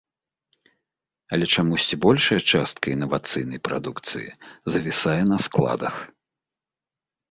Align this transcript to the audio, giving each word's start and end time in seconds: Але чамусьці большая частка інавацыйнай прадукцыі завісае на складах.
Але 1.35 1.45
чамусьці 1.57 1.99
большая 2.07 2.39
частка 2.51 2.85
інавацыйнай 2.95 3.59
прадукцыі 3.71 4.27
завісае 4.77 5.19
на 5.33 5.37
складах. 5.49 5.95